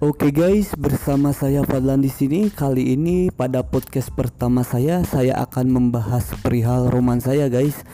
Oke 0.00 0.32
guys, 0.32 0.72
bersama 0.80 1.28
saya 1.36 1.60
Fadlan 1.60 2.00
di 2.00 2.08
sini. 2.08 2.48
Kali 2.48 2.96
ini 2.96 3.28
pada 3.28 3.60
podcast 3.60 4.08
pertama 4.08 4.64
saya, 4.64 5.04
saya 5.04 5.36
akan 5.44 5.68
membahas 5.68 6.24
perihal 6.40 6.88
roman 6.88 7.20
saya 7.20 7.52
guys. 7.52 7.84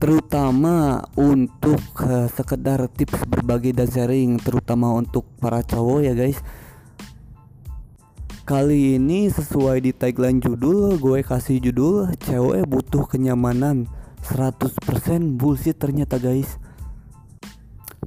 Terutama 0.00 1.04
untuk 1.12 1.76
uh, 2.00 2.24
sekedar 2.32 2.88
tips 2.96 3.28
berbagi 3.28 3.76
dan 3.76 3.84
sharing, 3.84 4.40
terutama 4.40 4.96
untuk 4.96 5.28
para 5.44 5.60
cowok 5.60 6.08
ya 6.08 6.16
guys. 6.16 6.40
Kali 8.48 8.96
ini 8.96 9.28
sesuai 9.28 9.84
di 9.84 9.92
tagline 9.92 10.40
judul, 10.40 10.96
gue 10.96 11.20
kasih 11.20 11.60
judul 11.60 12.16
cewek 12.32 12.64
butuh 12.64 13.04
kenyamanan 13.04 13.92
100% 14.24 14.72
bullshit 15.36 15.76
ternyata 15.76 16.16
guys. 16.16 16.56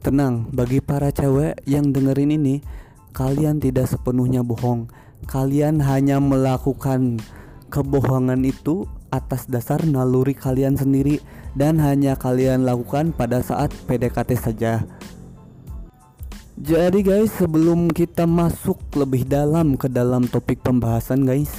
Tenang, 0.02 0.50
bagi 0.50 0.82
para 0.82 1.14
cewek 1.14 1.62
yang 1.70 1.94
dengerin 1.94 2.41
ini, 2.41 2.84
kalian 3.16 3.64
tidak 3.64 3.88
sepenuhnya 3.88 4.44
bohong. 4.44 4.92
Kalian 5.26 5.80
hanya 5.80 6.20
melakukan 6.20 7.23
kebohongan 7.72 8.44
itu 8.44 8.84
atas 9.10 9.48
dasar 9.48 9.80
naluri 9.88 10.36
kalian 10.36 10.76
sendiri 10.76 11.23
dan 11.56 11.80
hanya 11.80 12.20
kalian 12.20 12.68
lakukan 12.68 13.16
pada 13.16 13.40
saat 13.40 13.72
PDKT 13.88 14.36
saja. 14.36 14.84
Jadi 16.56 17.04
guys, 17.04 17.36
sebelum 17.36 17.92
kita 17.92 18.23
masuk 18.23 18.80
lebih 18.96 19.28
dalam 19.28 19.76
ke 19.76 19.92
dalam 19.92 20.23
topik 20.23 20.64
pembahasan 20.64 21.28
guys, 21.28 21.52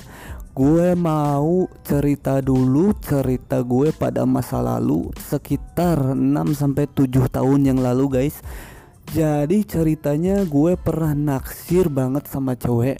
gue 0.57 0.97
mau 0.97 1.69
cerita 1.85 2.41
dulu 2.41 2.97
cerita 3.05 3.61
gue 3.61 3.93
pada 3.93 4.25
masa 4.25 4.65
lalu 4.65 5.13
sekitar 5.21 6.17
6 6.17 6.17
sampai 6.57 6.89
7 6.89 7.29
tahun 7.29 7.61
yang 7.69 7.79
lalu 7.85 8.09
guys 8.09 8.41
jadi 9.15 9.59
ceritanya 9.63 10.43
gue 10.43 10.75
pernah 10.75 11.15
naksir 11.15 11.87
banget 11.87 12.27
sama 12.27 12.59
cewek. 12.59 12.99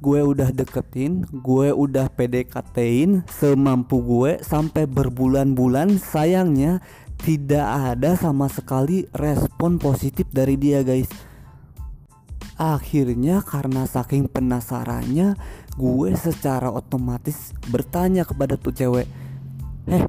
Gue 0.00 0.20
udah 0.20 0.52
deketin, 0.52 1.24
gue 1.32 1.72
udah 1.72 2.12
PDKT-in 2.12 3.24
semampu 3.28 4.04
gue 4.04 4.40
sampai 4.44 4.84
berbulan-bulan. 4.84 5.96
Sayangnya 5.96 6.84
tidak 7.24 7.64
ada 7.96 8.16
sama 8.16 8.52
sekali 8.52 9.08
respon 9.16 9.80
positif 9.80 10.28
dari 10.32 10.56
dia 10.60 10.84
guys. 10.84 11.08
Akhirnya 12.54 13.42
karena 13.42 13.82
saking 13.82 14.30
penasarannya 14.30 15.34
Gue 15.74 16.14
secara 16.14 16.70
otomatis 16.70 17.50
bertanya 17.66 18.22
kepada 18.22 18.54
tuh 18.54 18.70
cewek 18.70 19.10
Eh, 19.90 20.06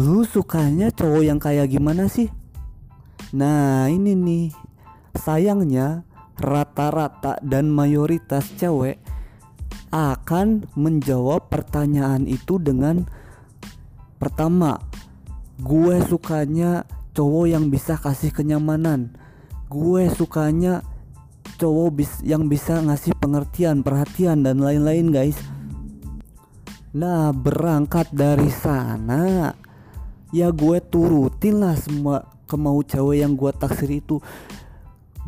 lu 0.00 0.24
sukanya 0.24 0.88
cowok 0.88 1.22
yang 1.26 1.36
kayak 1.42 1.68
gimana 1.68 2.08
sih? 2.08 2.30
Nah 3.36 3.88
ini 3.92 4.16
nih. 4.16 4.46
Sayangnya 5.18 6.06
rata-rata 6.38 7.42
dan 7.42 7.68
mayoritas 7.74 8.46
cewek 8.54 9.02
akan 9.90 10.68
menjawab 10.78 11.50
pertanyaan 11.50 12.28
itu 12.28 12.60
dengan 12.62 13.08
Pertama 14.18 14.78
Gue 15.58 15.98
sukanya 16.06 16.86
cowok 17.18 17.50
yang 17.50 17.66
bisa 17.66 17.98
kasih 17.98 18.30
kenyamanan. 18.30 19.10
Gue 19.66 20.06
sukanya 20.06 20.86
cowok 21.58 21.88
bis 21.98 22.12
yang 22.22 22.46
bisa 22.46 22.78
ngasih 22.78 23.18
pengertian, 23.18 23.82
perhatian 23.82 24.46
dan 24.46 24.62
lain-lain 24.62 25.10
guys. 25.10 25.34
Nah 26.94 27.34
berangkat 27.34 28.14
dari 28.14 28.48
sana 28.54 29.50
Ya 30.30 30.54
gue 30.54 30.78
turutin 30.78 31.58
lah 31.58 31.74
semua 31.74 32.37
kemau 32.48 32.80
cewek 32.80 33.20
yang 33.20 33.36
gue 33.36 33.52
taksir 33.52 33.92
itu 33.92 34.16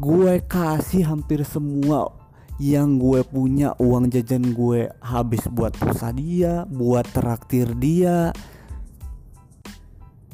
gue 0.01 0.41
kasih 0.49 1.05
hampir 1.05 1.45
semua 1.45 2.17
yang 2.61 3.01
gue 3.01 3.25
punya 3.25 3.73
uang 3.81 4.13
jajan 4.13 4.53
gue 4.53 4.93
habis 5.01 5.45
buat 5.49 5.73
pulsa 5.77 6.13
dia 6.13 6.69
buat 6.69 7.09
traktir 7.09 7.73
dia. 7.77 8.37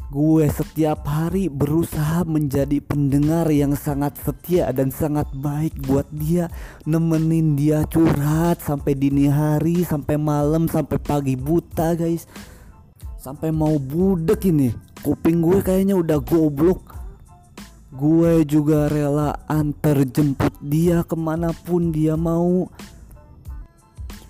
Gue 0.07 0.47
setiap 0.47 1.03
hari 1.07 1.51
berusaha 1.51 2.23
menjadi 2.27 2.79
pendengar 2.79 3.51
yang 3.51 3.75
sangat 3.75 4.15
setia 4.23 4.71
dan 4.71 4.95
sangat 4.95 5.27
baik 5.35 5.75
buat 5.83 6.07
dia 6.15 6.47
nemenin 6.87 7.59
dia 7.59 7.83
curhat 7.91 8.63
sampai 8.63 8.95
dini 8.95 9.27
hari 9.27 9.83
sampai 9.83 10.15
malam 10.15 10.71
sampai 10.71 10.99
pagi 11.03 11.35
buta 11.35 11.95
guys. 11.99 12.27
Sampai 13.19 13.51
mau 13.51 13.79
budek 13.79 14.51
ini 14.51 14.71
kuping 15.07 15.39
gue 15.39 15.63
kayaknya 15.63 15.95
udah 15.95 16.19
goblok. 16.19 16.99
Gue 17.95 18.43
juga 18.43 18.91
rela 18.91 19.39
antar 19.47 20.03
jemput 20.03 20.51
dia 20.59 21.07
ke 21.07 21.15
mana 21.15 21.55
pun 21.55 21.95
dia 21.95 22.19
mau. 22.19 22.67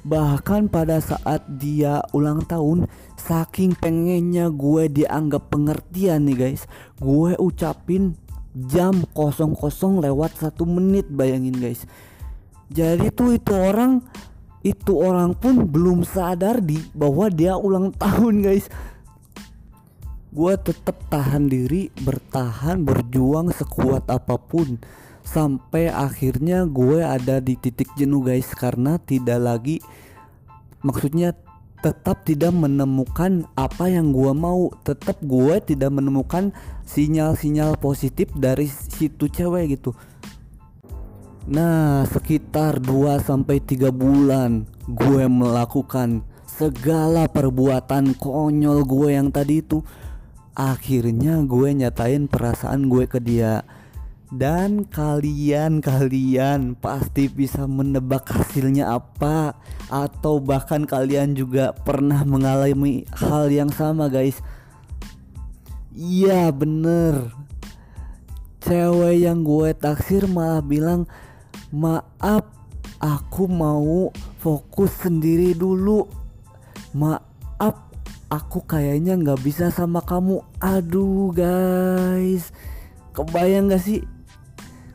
Bahkan 0.04 0.68
pada 0.68 1.00
saat 1.00 1.40
dia 1.56 2.04
ulang 2.12 2.44
tahun 2.44 2.84
saking 3.16 3.74
pengennya 3.80 4.52
gue 4.52 4.92
dianggap 4.92 5.48
pengertian 5.48 6.28
nih 6.28 6.36
guys. 6.36 6.68
Gue 7.00 7.32
ucapin 7.40 8.12
jam 8.68 9.00
00 9.16 9.56
lewat 10.04 10.36
satu 10.36 10.68
menit 10.68 11.08
bayangin 11.08 11.56
guys. 11.56 11.88
Jadi 12.68 13.08
tuh 13.16 13.32
itu 13.32 13.56
orang 13.56 14.04
itu 14.60 14.92
orang 14.98 15.32
pun 15.32 15.64
belum 15.64 16.04
sadar 16.04 16.60
di 16.60 16.76
bahwa 16.92 17.32
dia 17.32 17.56
ulang 17.56 17.94
tahun 17.96 18.44
guys 18.44 18.68
gue 20.36 20.52
tetap 20.60 21.00
tahan 21.08 21.48
diri 21.48 21.88
bertahan 22.04 22.84
berjuang 22.84 23.48
sekuat 23.56 24.12
apa 24.12 24.36
pun. 24.36 24.76
Sampai 25.24 25.88
akhirnya 25.88 26.68
gue 26.68 27.00
ada 27.00 27.40
di 27.40 27.56
titik 27.56 27.88
jenuh 27.96 28.20
guys. 28.20 28.52
Karena 28.52 29.00
tidak 29.00 29.40
lagi 29.40 29.76
maksudnya 30.84 31.32
tetap 31.80 32.28
tidak 32.28 32.52
menemukan 32.52 33.48
apa 33.56 33.88
yang 33.88 34.12
gue 34.12 34.36
mau. 34.36 34.68
Tetap 34.84 35.24
gue 35.24 35.56
tidak 35.64 35.96
menemukan 35.96 36.52
sinyal-sinyal 36.84 37.80
positif 37.80 38.28
dari 38.36 38.68
situ 38.68 39.32
cewek 39.32 39.80
gitu. 39.80 39.96
Nah 41.48 42.04
sekitar 42.12 42.84
2 42.84 43.24
sampai 43.24 43.64
3 43.64 43.88
bulan 43.88 44.68
gue 44.84 45.24
melakukan 45.30 46.26
segala 46.44 47.28
perbuatan 47.28 48.16
konyol 48.16 48.82
gue 48.88 49.08
yang 49.12 49.28
tadi 49.28 49.60
itu 49.60 49.84
akhirnya 50.56 51.44
gue 51.44 51.68
nyatain 51.76 52.26
perasaan 52.26 52.88
gue 52.88 53.04
ke 53.04 53.20
dia. 53.20 53.62
Dan 54.26 54.88
kalian 54.90 55.78
kalian 55.78 56.74
pasti 56.74 57.30
bisa 57.30 57.68
menebak 57.70 58.26
hasilnya 58.26 58.98
apa? 58.98 59.54
Atau 59.86 60.42
bahkan 60.42 60.82
kalian 60.82 61.38
juga 61.38 61.70
pernah 61.70 62.26
mengalami 62.26 63.06
hal 63.14 63.46
yang 63.52 63.70
sama 63.70 64.10
guys? 64.10 64.42
Iya 65.94 66.50
bener. 66.50 67.30
Cewek 68.66 69.22
yang 69.22 69.46
gue 69.46 69.70
taksir 69.78 70.26
malah 70.26 70.58
bilang 70.58 71.06
maaf 71.70 72.42
aku 72.98 73.46
mau 73.46 74.10
fokus 74.42 74.90
sendiri 75.06 75.54
dulu. 75.54 76.02
Maaf 76.90 77.25
aku 78.30 78.66
kayaknya 78.66 79.14
nggak 79.18 79.40
bisa 79.42 79.70
sama 79.70 80.02
kamu. 80.02 80.42
Aduh 80.58 81.30
guys. 81.30 82.50
Kebayang 83.16 83.72
gak 83.72 83.80
sih? 83.80 84.04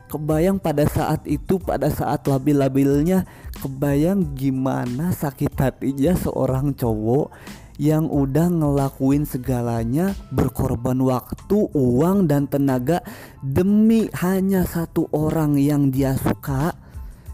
Kebayang 0.06 0.62
pada 0.62 0.86
saat 0.86 1.26
itu 1.26 1.58
pada 1.58 1.90
saat 1.90 2.22
labil-labilnya. 2.28 3.26
Kebayang 3.58 4.38
gimana 4.38 5.10
sakit 5.10 5.56
hatinya 5.58 6.14
seorang 6.14 6.76
cowok 6.76 7.32
yang 7.80 8.06
udah 8.06 8.46
ngelakuin 8.46 9.26
segalanya 9.26 10.12
berkorban 10.30 11.00
waktu, 11.02 11.66
uang 11.72 12.28
dan 12.30 12.46
tenaga 12.46 13.02
demi 13.42 14.06
hanya 14.22 14.68
satu 14.68 15.08
orang 15.10 15.58
yang 15.58 15.90
dia 15.90 16.14
suka 16.14 16.76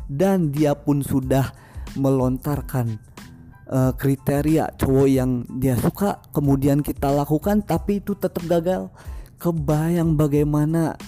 dan 0.09 0.55
dia 0.55 0.73
pun 0.73 1.05
sudah 1.05 1.53
melontarkan 1.99 2.97
uh, 3.69 3.93
kriteria 3.95 4.75
cowok 4.75 5.09
yang 5.09 5.45
dia 5.61 5.77
suka 5.77 6.19
kemudian 6.33 6.81
kita 6.81 7.13
lakukan 7.13 7.63
tapi 7.63 8.01
itu 8.01 8.17
tetap 8.17 8.43
gagal. 8.49 8.91
Kebayang 9.39 10.19
bagaimana 10.19 10.99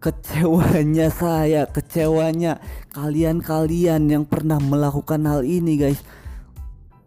kecewanya 0.00 1.12
saya 1.20 1.68
kecewanya 1.68 2.62
kalian-kalian 2.94 4.08
yang 4.08 4.24
pernah 4.24 4.56
melakukan 4.62 5.26
hal 5.28 5.42
ini 5.44 5.76
guys. 5.76 6.00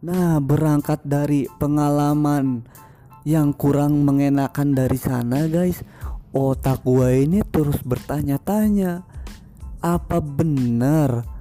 Nah 0.05 0.39
berangkat 0.39 1.03
dari 1.03 1.49
pengalaman 1.59 2.63
yang 3.27 3.51
kurang 3.51 4.07
mengenakan 4.07 4.71
dari 4.71 4.95
sana 4.95 5.43
guys 5.49 5.83
otak 6.33 6.85
gue 6.85 7.25
ini 7.25 7.41
terus 7.49 7.81
bertanya-tanya 7.81 9.01
apa 9.81 10.17
benar 10.21 11.38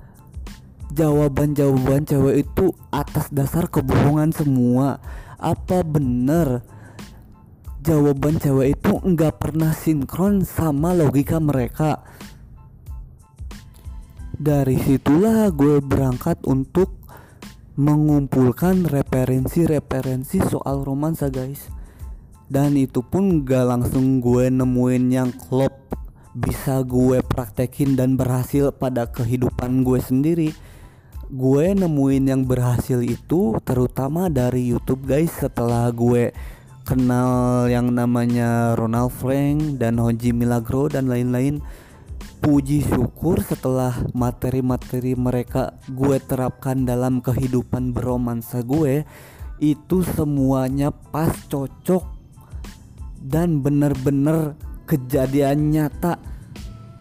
jawaban-jawaban 0.93 2.09
cewek 2.09 2.49
itu 2.49 2.73
atas 2.89 3.29
dasar 3.29 3.69
kebohongan 3.69 4.33
semua. 4.33 5.01
Apa 5.37 5.85
bener? 5.85 6.65
Jawaban 7.85 8.41
cewek 8.41 8.77
itu 8.77 8.93
nggak 9.01 9.39
pernah 9.41 9.73
sinkron 9.73 10.43
sama 10.45 10.97
logika 10.97 11.39
mereka. 11.39 12.03
Dari 14.39 14.79
situlah 14.79 15.51
gue 15.51 15.83
berangkat 15.83 16.47
untuk 16.47 16.95
mengumpulkan 17.79 18.87
referensi-referensi 18.87 20.43
soal 20.47 20.83
romansa 20.83 21.31
guys. 21.31 21.71
Dan 22.49 22.81
itu 22.81 23.05
pun 23.05 23.45
gak 23.45 23.67
langsung 23.69 24.25
gue 24.25 24.49
nemuin 24.49 25.05
yang 25.13 25.31
klop. 25.37 25.75
Bisa 26.33 26.81
gue 26.81 27.21
praktekin 27.21 27.93
dan 27.93 28.17
berhasil 28.17 28.73
pada 28.73 29.11
kehidupan 29.11 29.85
gue 29.85 30.01
sendiri 30.01 30.49
gue 31.29 31.77
nemuin 31.77 32.25
yang 32.33 32.43
berhasil 32.49 33.05
itu 33.05 33.61
terutama 33.61 34.33
dari 34.33 34.73
YouTube 34.73 35.05
guys. 35.05 35.33
Setelah 35.37 35.93
gue 35.93 36.33
kenal 36.89 37.69
yang 37.69 37.93
namanya 37.93 38.73
Ronald 38.73 39.13
Frank 39.13 39.77
dan 39.77 40.01
Hoji 40.01 40.33
Milagro 40.33 40.89
dan 40.89 41.13
lain-lain 41.13 41.61
puji 42.41 42.81
syukur 42.81 43.45
setelah 43.45 43.93
materi-materi 44.17 45.13
mereka 45.13 45.77
gue 45.91 46.17
terapkan 46.23 46.89
dalam 46.89 47.21
kehidupan 47.21 47.93
beromansa 47.93 48.65
gue 48.65 49.05
itu 49.59 50.07
semuanya 50.17 50.95
pas 50.95 51.35
cocok 51.51 52.07
dan 53.21 53.61
bener-bener 53.61 54.55
kejadian 54.87 55.75
nyata 55.75 56.17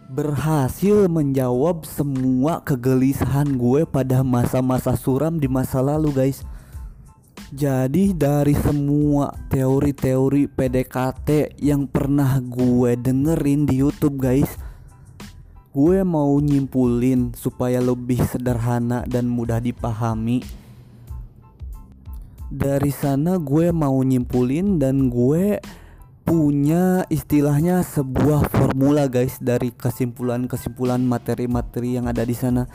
berhasil 0.07 1.11
menjawab 1.11 1.83
semua 1.83 2.63
kegelisahan 2.63 3.59
gue 3.59 3.83
pada 3.83 4.23
masa-masa 4.23 4.95
suram 4.95 5.35
di 5.35 5.51
masa 5.51 5.83
lalu 5.83 6.15
guys. 6.15 6.47
Jadi 7.51 8.11
dari 8.11 8.55
semua 8.55 9.31
teori-teori 9.51 10.51
PDKT 10.51 11.59
yang 11.59 11.87
pernah 11.87 12.39
gue 12.43 12.95
dengerin 12.99 13.63
di 13.67 13.83
YouTube 13.83 14.19
guys 14.19 14.51
gue 15.77 16.01
mau 16.01 16.33
nyimpulin 16.41 17.37
supaya 17.37 17.77
lebih 17.77 18.17
sederhana 18.25 19.05
dan 19.05 19.29
mudah 19.29 19.61
dipahami. 19.61 20.41
Dari 22.49 22.89
sana 22.89 23.37
gue 23.37 23.69
mau 23.69 24.01
nyimpulin 24.01 24.81
dan 24.81 25.05
gue 25.05 25.61
punya 26.27 27.07
istilahnya 27.07 27.87
sebuah 27.87 28.51
formula 28.51 29.07
guys 29.07 29.39
dari 29.39 29.71
kesimpulan-kesimpulan 29.71 30.99
materi-materi 30.99 31.95
yang 31.95 32.11
ada 32.11 32.27
di 32.27 32.35
sana 32.35 32.67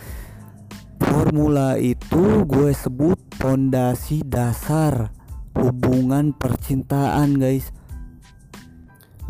formula 0.96 1.76
itu 1.76 2.48
gue 2.48 2.72
sebut 2.72 3.20
fondasi 3.36 4.24
dasar 4.24 5.12
hubungan 5.52 6.32
percintaan 6.32 7.36
guys 7.36 7.68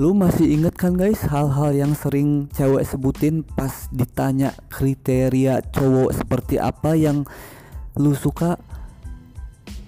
Lu 0.00 0.16
masih 0.16 0.56
inget 0.56 0.72
kan 0.72 0.96
guys 0.96 1.20
hal-hal 1.28 1.76
yang 1.76 1.92
sering 1.92 2.48
cewek 2.56 2.80
sebutin 2.88 3.44
pas 3.44 3.92
ditanya 3.92 4.56
kriteria 4.72 5.60
cowok 5.68 6.16
seperti 6.16 6.56
apa 6.56 6.96
yang 6.96 7.28
lu 8.00 8.16
suka? 8.16 8.56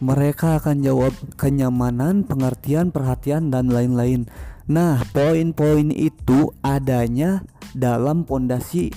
Mereka 0.03 0.63
akan 0.63 0.83
jawab 0.83 1.15
kenyamanan, 1.39 2.27
pengertian, 2.27 2.91
perhatian 2.91 3.55
dan 3.55 3.71
lain-lain. 3.71 4.27
Nah, 4.67 5.03
poin-poin 5.13 5.93
itu 5.93 6.51
adanya 6.65 7.45
dalam 7.77 8.27
pondasi 8.27 8.91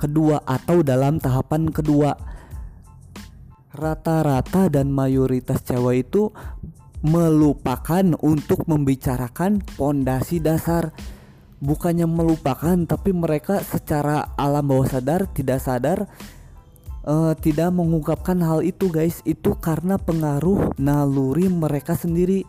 kedua 0.00 0.42
atau 0.42 0.80
dalam 0.82 1.22
tahapan 1.22 1.70
kedua. 1.70 2.16
Rata-rata 3.76 4.72
dan 4.72 4.88
mayoritas 4.88 5.60
cewek 5.62 6.08
itu 6.08 6.32
melupakan 7.04 8.04
untuk 8.24 8.64
membicarakan 8.64 9.60
pondasi 9.76 10.40
dasar 10.40 10.96
bukannya 11.60 12.04
melupakan 12.04 12.76
tapi 12.84 13.16
mereka 13.16 13.64
secara 13.64 14.36
alam 14.36 14.68
bawah 14.68 14.88
sadar 14.88 15.24
tidak 15.32 15.60
sadar 15.64 15.98
uh, 17.06 17.32
tidak 17.38 17.72
mengungkapkan 17.72 18.36
hal 18.42 18.60
itu 18.60 18.90
guys. 18.92 19.22
Itu 19.24 19.56
karena 19.56 19.96
pengaruh 19.96 20.76
naluri 20.76 21.48
mereka 21.48 21.96
sendiri. 21.96 22.44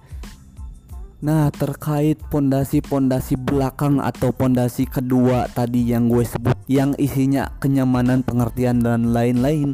Nah 1.18 1.50
terkait 1.50 2.22
pondasi-pondasi 2.30 3.42
belakang 3.42 3.98
atau 3.98 4.30
pondasi 4.30 4.86
kedua 4.86 5.50
tadi 5.50 5.90
yang 5.90 6.14
gue 6.14 6.22
sebut 6.22 6.58
yang 6.70 6.94
isinya 7.02 7.50
kenyamanan 7.58 8.22
pengertian 8.22 8.86
dan 8.86 9.10
lain-lain 9.10 9.74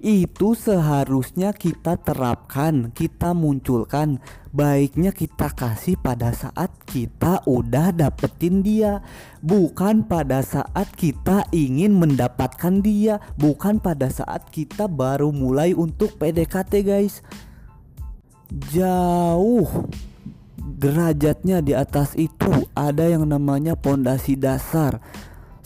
itu 0.00 0.52
seharusnya 0.52 1.56
kita 1.56 1.96
terapkan, 1.96 2.92
kita 2.92 3.32
munculkan. 3.32 4.20
Baiknya 4.52 5.12
kita 5.12 5.52
kasih 5.52 6.00
pada 6.00 6.32
saat 6.32 6.72
kita 6.88 7.44
udah 7.44 7.92
dapetin 7.92 8.64
dia, 8.64 9.04
bukan 9.44 10.04
pada 10.04 10.40
saat 10.40 10.88
kita 10.96 11.44
ingin 11.52 11.96
mendapatkan 11.96 12.80
dia, 12.80 13.20
bukan 13.36 13.80
pada 13.80 14.08
saat 14.08 14.48
kita 14.48 14.88
baru 14.88 15.32
mulai 15.32 15.72
untuk 15.76 16.16
PDKT, 16.16 16.72
guys. 16.84 17.20
Jauh 18.72 19.68
derajatnya 20.56 21.64
di 21.64 21.72
atas 21.72 22.12
itu 22.16 22.68
ada 22.76 23.08
yang 23.08 23.28
namanya 23.28 23.76
pondasi 23.76 24.36
dasar. 24.36 25.00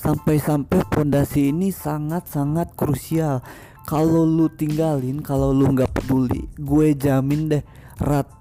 Sampai-sampai 0.01 0.81
pondasi 0.89 1.53
ini 1.53 1.69
sangat-sangat 1.69 2.73
krusial 2.73 3.45
kalau 3.89 4.23
lu 4.29 4.47
tinggalin 4.53 5.23
kalau 5.25 5.51
lu 5.51 5.71
nggak 5.73 5.91
peduli 5.93 6.47
gue 6.59 6.95
jamin 6.95 7.49
deh 7.49 7.65
rat 8.01 8.41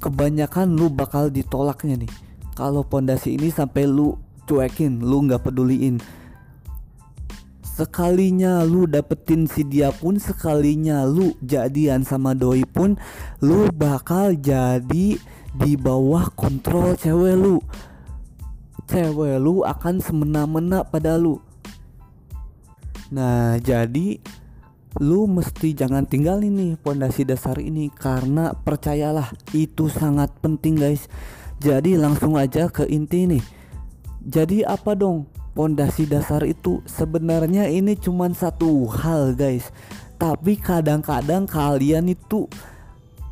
kebanyakan 0.00 0.76
lu 0.76 0.92
bakal 0.92 1.32
ditolaknya 1.32 2.06
nih. 2.06 2.12
Kalau 2.56 2.86
pondasi 2.86 3.36
ini 3.36 3.52
sampai 3.52 3.84
lu 3.84 4.16
cuekin 4.48 5.02
lu 5.02 5.26
nggak 5.28 5.44
peduliin. 5.44 6.00
Sekalinya 7.76 8.64
lu 8.64 8.88
dapetin 8.88 9.44
si 9.44 9.60
dia 9.60 9.92
pun 9.92 10.16
sekalinya 10.16 11.04
lu 11.04 11.36
jadian 11.44 12.08
sama 12.08 12.32
doi 12.32 12.64
pun 12.64 12.96
lu 13.44 13.68
bakal 13.68 14.32
jadi 14.32 15.20
di 15.52 15.72
bawah 15.76 16.32
kontrol 16.32 16.96
cewek 16.96 17.36
lu. 17.36 17.60
Cewek 18.88 19.36
lu 19.36 19.60
akan 19.66 20.00
semena-mena 20.00 20.88
pada 20.88 21.20
lu. 21.20 21.36
Nah 23.12 23.60
jadi 23.60 24.16
lu 24.96 25.28
mesti 25.28 25.76
jangan 25.76 26.08
tinggal 26.08 26.40
ini 26.40 26.72
pondasi 26.80 27.28
dasar 27.28 27.60
ini 27.60 27.92
karena 27.92 28.56
percayalah 28.56 29.28
itu 29.52 29.92
sangat 29.92 30.32
penting 30.40 30.80
guys. 30.80 31.08
Jadi 31.60 31.96
langsung 32.00 32.36
aja 32.36 32.68
ke 32.68 32.88
inti 32.88 33.28
nih. 33.28 33.44
Jadi 34.24 34.64
apa 34.64 34.96
dong? 34.96 35.28
Pondasi 35.56 36.04
dasar 36.04 36.44
itu 36.44 36.84
sebenarnya 36.84 37.68
ini 37.68 37.96
cuma 37.96 38.28
satu 38.32 38.88
hal 38.88 39.32
guys. 39.32 39.72
Tapi 40.16 40.56
kadang-kadang 40.56 41.48
kalian 41.48 42.12
itu 42.12 42.48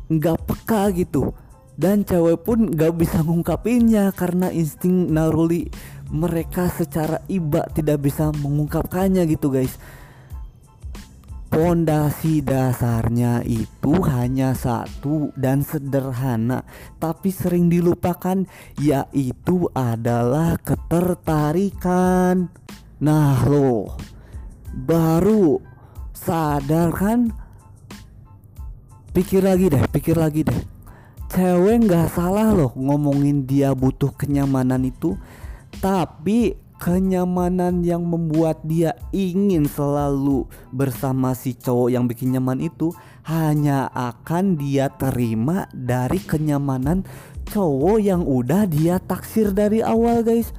nggak 0.09 0.45
peka 0.45 0.89
gitu. 0.93 1.33
Dan 1.75 2.05
cewek 2.05 2.45
pun 2.45 2.71
nggak 2.71 2.93
bisa 2.97 3.21
ngungkapinnya 3.25 4.13
karena 4.13 4.49
insting 4.53 5.11
naruli 5.11 5.69
mereka 6.13 6.69
secara 6.69 7.21
iba 7.27 7.65
tidak 7.73 8.05
bisa 8.05 8.29
mengungkapkannya 8.31 9.25
gitu 9.25 9.49
guys 9.49 9.75
Pondasi 11.55 12.43
dasarnya 12.43 13.39
itu 13.47 14.03
hanya 14.11 14.51
satu 14.51 15.31
dan 15.39 15.63
sederhana, 15.63 16.67
tapi 16.99 17.31
sering 17.31 17.71
dilupakan, 17.71 18.43
yaitu 18.75 19.71
adalah 19.71 20.59
ketertarikan. 20.59 22.51
Nah, 22.99 23.39
lo 23.47 23.95
baru 24.75 25.63
sadar 26.11 26.91
kan? 26.91 27.31
Pikir 29.15 29.47
lagi 29.47 29.71
deh, 29.71 29.87
pikir 29.95 30.19
lagi 30.19 30.43
deh. 30.43 30.59
Cewek 31.31 31.87
nggak 31.87 32.11
salah 32.11 32.51
loh 32.51 32.75
ngomongin 32.75 33.47
dia 33.47 33.71
butuh 33.71 34.11
kenyamanan 34.11 34.83
itu, 34.83 35.15
tapi 35.79 36.64
kenyamanan 36.85 37.81
yang 37.81 38.05
membuat 38.05 38.61
dia 38.61 38.93
ingin 39.09 39.65
selalu 39.65 40.45
bersama 40.69 41.33
si 41.33 41.57
cowok 41.57 41.89
yang 41.89 42.05
bikin 42.05 42.37
nyaman 42.37 42.61
itu 42.61 42.93
hanya 43.25 43.89
akan 43.89 44.53
dia 44.53 44.93
terima 44.93 45.65
dari 45.73 46.21
kenyamanan 46.21 47.01
cowok 47.49 47.97
yang 47.97 48.21
udah 48.21 48.69
dia 48.69 49.01
taksir 49.01 49.49
dari 49.49 49.81
awal 49.81 50.21
guys. 50.21 50.53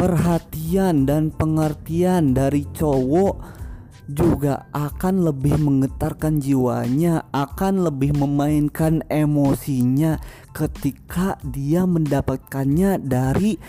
Perhatian 0.00 1.04
dan 1.04 1.28
pengertian 1.28 2.32
dari 2.32 2.64
cowok 2.72 3.60
juga 4.08 4.64
akan 4.72 5.28
lebih 5.28 5.60
menggetarkan 5.60 6.40
jiwanya, 6.40 7.28
akan 7.36 7.84
lebih 7.84 8.16
memainkan 8.16 9.04
emosinya 9.12 10.16
ketika 10.56 11.36
dia 11.44 11.84
mendapatkannya 11.84 13.04
dari 13.04 13.60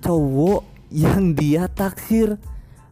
cowok 0.00 0.64
yang 0.90 1.34
dia 1.34 1.68
taksir. 1.68 2.40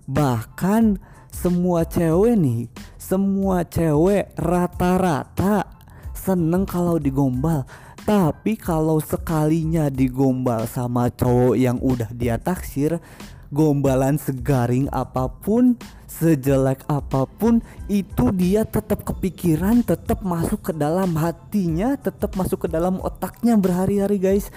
Bahkan 0.07 1.01
semua 1.33 1.85
cewek 1.85 2.35
nih 2.39 2.63
semua 2.97 3.63
cewek 3.63 4.35
rata-rata 4.35 5.69
seneng 6.17 6.67
kalau 6.67 6.99
digombal. 6.99 7.63
Tapi 8.07 8.55
kalau 8.55 9.03
sekalinya 9.03 9.91
digombal 9.91 10.67
sama 10.71 11.11
cowok 11.11 11.59
yang 11.59 11.79
udah 11.83 12.11
dia 12.15 12.39
taksir 12.39 13.03
gombalan 13.51 14.19
segaring 14.19 14.91
apa 14.91 15.31
pun 15.31 15.79
sejelek 16.07 16.83
apa 16.89 17.29
pun 17.29 17.61
itu 17.87 18.33
dia 18.35 18.65
tetap 18.65 19.05
kepikiran 19.05 19.85
tetap 19.85 20.25
masuk 20.25 20.71
ke 20.71 20.73
dalam 20.73 21.13
hatinya 21.15 21.95
tetap 21.95 22.35
masuk 22.35 22.67
ke 22.67 22.69
dalam 22.73 22.99
otaknya 23.05 23.55
berhari-hari 23.55 24.17
guys 24.17 24.49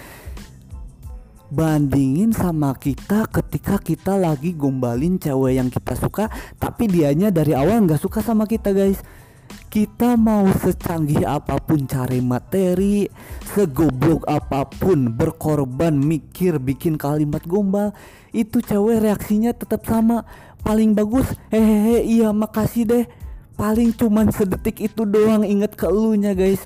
bandingin 1.49 2.29
sama 2.29 2.77
kita 2.77 3.25
ketika 3.29 3.81
kita 3.81 4.13
lagi 4.13 4.53
gombalin 4.53 5.17
cewek 5.17 5.57
yang 5.57 5.69
kita 5.73 5.97
suka 5.97 6.29
tapi 6.61 6.85
dianya 6.85 7.33
dari 7.33 7.57
awal 7.57 7.89
nggak 7.89 8.01
suka 8.01 8.21
sama 8.21 8.45
kita 8.45 8.69
guys 8.69 9.01
kita 9.69 10.17
mau 10.17 10.49
secanggih 10.49 11.29
apa 11.29 11.61
pun 11.61 11.85
cari 11.85 12.25
materi, 12.25 13.05
segoblok 13.53 14.25
apa 14.25 14.65
pun 14.65 15.13
berkorban 15.13 15.93
mikir 15.93 16.57
bikin 16.57 16.97
kalimat 16.97 17.45
gombal, 17.45 17.93
itu 18.33 18.65
cewek 18.65 19.05
reaksinya 19.05 19.53
tetap 19.53 19.85
sama. 19.85 20.25
Paling 20.65 20.97
bagus, 20.97 21.29
hehehe, 21.53 22.01
iya 22.01 22.33
makasih 22.33 22.83
deh. 22.89 23.05
Paling 23.53 23.93
cuman 23.93 24.33
sedetik 24.33 24.81
itu 24.81 25.05
doang 25.05 25.45
inget 25.45 25.77
ke 25.77 25.85
elunya 25.85 26.33
guys. 26.33 26.65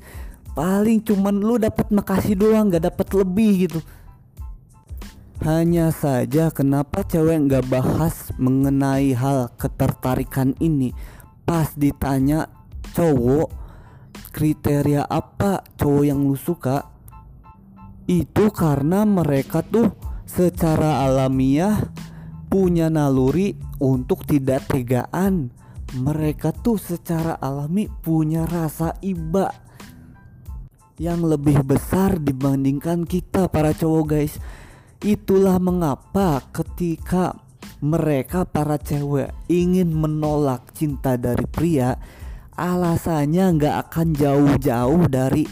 Paling 0.55 1.03
cuman 1.03 1.43
lu 1.43 1.59
dapat 1.59 1.91
makasih 1.91 2.39
doang, 2.39 2.71
gak 2.71 2.87
dapat 2.87 3.07
lebih 3.19 3.67
gitu. 3.67 3.79
Hanya 5.43 5.91
saja 5.91 6.55
kenapa 6.55 7.03
cewek 7.03 7.51
nggak 7.51 7.67
bahas 7.67 8.31
mengenai 8.39 9.11
hal 9.11 9.51
ketertarikan 9.59 10.55
ini? 10.63 10.95
Pas 11.43 11.67
ditanya 11.75 12.47
cowok 12.95 13.51
kriteria 14.31 15.03
apa 15.03 15.67
cowok 15.75 16.03
yang 16.07 16.23
lu 16.23 16.39
suka? 16.39 16.87
Itu 18.07 18.55
karena 18.55 19.03
mereka 19.03 19.59
tuh 19.67 19.91
secara 20.23 21.03
alamiah 21.03 21.91
punya 22.47 22.87
naluri 22.87 23.59
untuk 23.83 24.23
tidak 24.23 24.71
tegaan. 24.71 25.51
Mereka 25.91 26.55
tuh 26.55 26.79
secara 26.79 27.35
alami 27.43 27.91
punya 27.91 28.47
rasa 28.47 28.95
iba 29.03 29.51
yang 30.95 31.19
lebih 31.19 31.67
besar 31.67 32.15
dibandingkan 32.15 33.03
kita 33.03 33.51
para 33.51 33.75
cowok 33.75 34.05
guys 34.07 34.39
itulah 35.03 35.59
mengapa 35.59 36.39
ketika 36.55 37.35
mereka 37.83 38.47
para 38.47 38.79
cewek 38.79 39.35
ingin 39.51 39.91
menolak 39.91 40.71
cinta 40.71 41.19
dari 41.19 41.43
pria 41.43 41.99
alasannya 42.55 43.59
nggak 43.59 43.75
akan 43.87 44.07
jauh-jauh 44.15 45.03
dari 45.11 45.43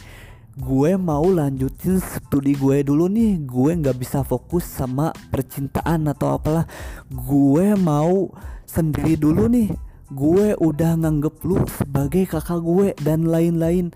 gue 0.62 0.92
mau 1.00 1.26
lanjutin 1.26 1.98
studi 1.98 2.54
gue 2.54 2.86
dulu 2.86 3.10
nih. 3.10 3.42
Gue 3.44 3.72
nggak 3.76 3.98
bisa 3.98 4.22
fokus 4.22 4.68
sama 4.68 5.10
percintaan 5.32 6.06
atau 6.12 6.38
apalah. 6.38 6.68
Gue 7.10 7.74
mau 7.80 8.30
sendiri 8.68 9.18
dulu 9.18 9.50
nih. 9.50 9.74
Gue 10.12 10.54
udah 10.60 11.00
nganggep 11.00 11.36
lu 11.48 11.64
sebagai 11.66 12.28
kakak 12.28 12.62
gue 12.62 12.88
dan 13.02 13.26
lain-lain. 13.26 13.96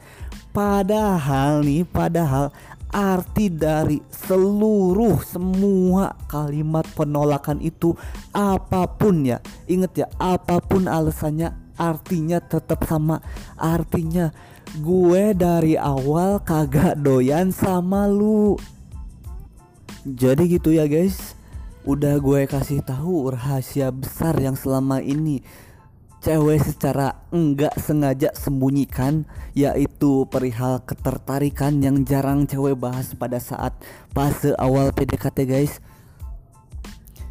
Padahal 0.56 1.68
nih 1.68 1.84
padahal 1.84 2.56
arti 2.96 3.52
dari 3.52 4.00
seluruh 4.08 5.20
semua 5.28 6.16
kalimat 6.32 6.88
penolakan 6.96 7.60
itu 7.60 7.92
apa 8.32 8.88
pun 8.88 9.28
ya. 9.28 9.44
Inget 9.68 9.92
ya 10.00 10.08
apa 10.16 10.64
pun 10.64 10.88
alasannya 10.88 11.52
artinya 11.76 12.40
tetap 12.40 12.88
sama. 12.88 13.20
Artinya 13.60 14.32
gue 14.80 15.36
dari 15.36 15.76
awal 15.76 16.40
kagak 16.40 17.04
doyan 17.04 17.52
sama 17.52 18.08
lu. 18.08 18.56
Jadi 20.08 20.56
gitu 20.56 20.72
ya 20.72 20.88
guys 20.88 21.36
udah 21.86 22.18
gue 22.18 22.50
kasih 22.50 22.82
tahu 22.82 23.30
rahasia 23.30 23.92
besar 23.94 24.40
yang 24.42 24.58
selama 24.58 25.04
ini 25.04 25.46
cewek 26.26 26.58
secara 26.66 27.22
enggak 27.30 27.78
sengaja 27.78 28.34
sembunyikan 28.34 29.30
yaitu 29.54 30.26
perihal 30.26 30.82
ketertarikan 30.82 31.78
yang 31.86 32.02
jarang 32.02 32.50
cewek 32.50 32.74
bahas 32.74 33.14
pada 33.14 33.38
saat 33.38 33.78
fase 34.10 34.58
awal 34.58 34.90
PDKT 34.90 35.46
guys. 35.46 35.78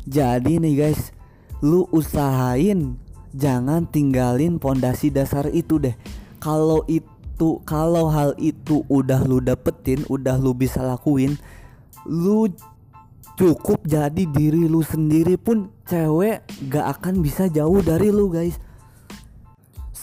Jadi 0.06 0.62
nih 0.62 0.78
guys 0.78 1.10
lu 1.58 1.90
usahain 1.90 2.94
jangan 3.34 3.82
tinggalin 3.90 4.62
pondasi 4.62 5.10
dasar 5.10 5.50
itu 5.50 5.82
deh. 5.82 5.98
Kalau 6.38 6.86
itu 6.86 7.58
kalau 7.66 8.06
hal 8.14 8.38
itu 8.38 8.86
udah 8.86 9.26
lu 9.26 9.42
dapetin 9.42 10.06
udah 10.06 10.38
lu 10.38 10.54
bisa 10.54 10.78
lakuin 10.86 11.34
lu 12.06 12.46
cukup 13.34 13.82
jadi 13.82 14.22
diri 14.30 14.70
lu 14.70 14.86
sendiri 14.86 15.34
pun 15.34 15.66
cewek 15.90 16.46
gak 16.70 16.86
akan 17.00 17.18
bisa 17.18 17.50
jauh 17.50 17.82
dari 17.82 18.14
lu 18.14 18.30
guys 18.30 18.54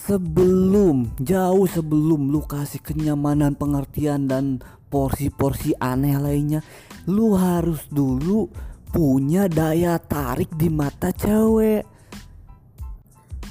sebelum 0.02 1.14
jauh 1.22 1.66
sebelum 1.70 2.34
lu 2.34 2.42
kasih 2.42 2.82
kenyamanan 2.82 3.54
pengertian 3.54 4.26
dan 4.26 4.58
porsi-porsi 4.90 5.78
aneh 5.78 6.18
lainnya 6.18 6.60
lu 7.06 7.38
harus 7.38 7.86
dulu 7.86 8.50
punya 8.90 9.46
daya 9.46 9.96
tarik 10.02 10.52
di 10.58 10.68
mata 10.68 11.14
cewek. 11.14 11.86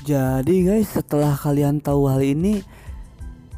Jadi 0.02 0.56
guys 0.66 0.92
setelah 0.92 1.38
kalian 1.38 1.78
tahu 1.80 2.10
hal 2.10 2.22
ini 2.26 2.62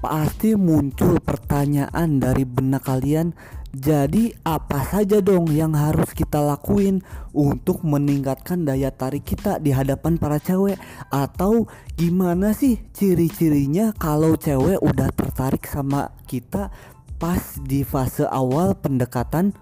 Pasti 0.03 0.51
muncul 0.59 1.23
pertanyaan 1.23 2.19
dari 2.19 2.43
benak 2.43 2.83
kalian 2.83 3.31
Jadi 3.73 4.29
apa 4.45 4.85
saja 4.85 5.17
dong 5.17 5.49
yang 5.49 5.73
harus 5.73 6.13
kita 6.13 6.37
lakuin 6.37 7.01
Untuk 7.33 7.81
meningkatkan 7.81 8.69
daya 8.69 8.93
tarik 8.93 9.25
kita 9.25 9.57
di 9.57 9.73
hadapan 9.73 10.21
para 10.21 10.37
cewek? 10.37 10.77
Atau 11.09 11.65
gimana 11.97 12.53
sih 12.53 12.77
ciri-cirinya 12.93 13.89
kalau 13.97 14.37
cewek 14.37 14.77
udah 14.77 15.09
tertarik 15.17 15.65
sama 15.65 16.13
kita 16.29 16.69
Pas 17.17 17.57
di 17.65 17.81
fase 17.81 18.29
awal 18.29 18.77
pendekatan 18.77 19.57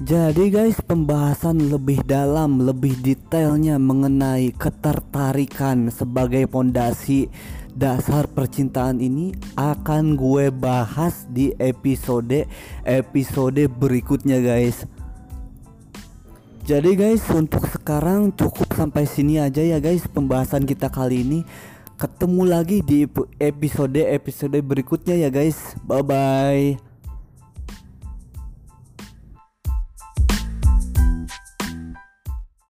jadi 0.00 0.48
guys 0.48 0.80
pembahasan 0.80 1.68
lebih 1.68 2.00
dalam 2.08 2.64
lebih 2.64 2.96
detailnya 3.04 3.76
mengenai 3.76 4.48
ketertarikan 4.56 5.92
sebagai 5.92 6.48
pondasi 6.48 7.28
dasar 7.76 8.24
percintaan 8.24 8.96
ini 8.96 9.36
akan 9.60 10.16
gue 10.16 10.48
bahas 10.48 11.28
di 11.28 11.52
episode 11.60 12.48
episode 12.88 13.60
berikutnya 13.76 14.40
guys. 14.40 14.88
Jadi 16.64 16.96
guys 16.96 17.20
untuk 17.28 17.68
sekarang 17.68 18.32
cukup 18.32 18.72
sampai 18.72 19.04
sini 19.04 19.36
aja 19.36 19.60
ya 19.60 19.84
guys 19.84 20.08
pembahasan 20.08 20.64
kita 20.64 20.88
kali 20.88 21.28
ini. 21.28 21.40
Ketemu 22.00 22.48
lagi 22.48 22.80
di 22.80 23.04
episode 23.36 24.00
episode 24.00 24.56
berikutnya 24.64 25.20
ya 25.20 25.28
guys. 25.28 25.76
Bye 25.84 26.00
bye. 26.00 26.89